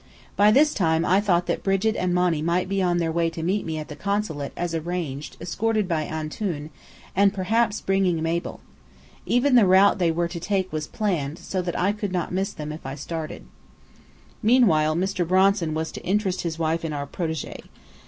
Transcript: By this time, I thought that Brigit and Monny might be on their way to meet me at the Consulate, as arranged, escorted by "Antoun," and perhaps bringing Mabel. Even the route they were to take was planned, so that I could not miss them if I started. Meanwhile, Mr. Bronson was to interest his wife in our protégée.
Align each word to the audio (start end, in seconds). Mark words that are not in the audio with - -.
By 0.35 0.49
this 0.49 0.73
time, 0.73 1.05
I 1.05 1.21
thought 1.21 1.45
that 1.45 1.61
Brigit 1.61 1.95
and 1.95 2.11
Monny 2.11 2.41
might 2.41 2.67
be 2.67 2.81
on 2.81 2.97
their 2.97 3.11
way 3.11 3.29
to 3.29 3.43
meet 3.43 3.67
me 3.67 3.77
at 3.77 3.87
the 3.87 3.95
Consulate, 3.95 4.51
as 4.57 4.73
arranged, 4.73 5.37
escorted 5.39 5.87
by 5.87 6.05
"Antoun," 6.07 6.71
and 7.15 7.35
perhaps 7.35 7.81
bringing 7.81 8.23
Mabel. 8.23 8.61
Even 9.27 9.53
the 9.53 9.67
route 9.67 9.99
they 9.99 10.09
were 10.09 10.27
to 10.27 10.39
take 10.39 10.73
was 10.73 10.87
planned, 10.87 11.37
so 11.37 11.61
that 11.61 11.77
I 11.77 11.91
could 11.91 12.11
not 12.11 12.33
miss 12.33 12.51
them 12.51 12.71
if 12.71 12.83
I 12.83 12.95
started. 12.95 13.45
Meanwhile, 14.41 14.95
Mr. 14.95 15.27
Bronson 15.27 15.75
was 15.75 15.91
to 15.91 16.03
interest 16.03 16.41
his 16.41 16.57
wife 16.57 16.83
in 16.83 16.93
our 16.93 17.05
protégée. 17.05 17.59